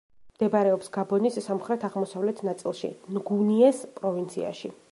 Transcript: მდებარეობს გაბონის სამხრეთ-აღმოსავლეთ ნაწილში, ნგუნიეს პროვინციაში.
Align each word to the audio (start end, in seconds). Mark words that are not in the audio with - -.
მდებარეობს 0.35 0.87
გაბონის 0.95 1.35
სამხრეთ-აღმოსავლეთ 1.47 2.41
ნაწილში, 2.49 2.91
ნგუნიეს 3.19 3.83
პროვინციაში. 4.01 4.73